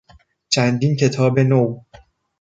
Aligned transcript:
چندین 0.53 0.95
کتاب 0.95 1.39
نو 1.39 1.83